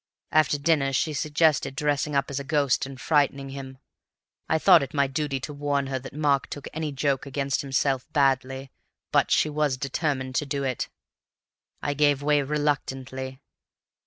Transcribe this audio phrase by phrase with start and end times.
[0.31, 3.77] After dinner she suggested dressing up as a ghost and frightening him.
[4.49, 8.11] I thought it my duty to warn her that Mark took any joke against himself
[8.11, 8.71] badly,
[9.11, 10.89] but she was determined to do it.
[11.83, 13.41] I gave way reluctantly.